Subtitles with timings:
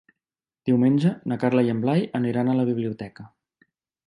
[0.69, 3.29] Diumenge na Carla i en Blai aniran a la biblioteca.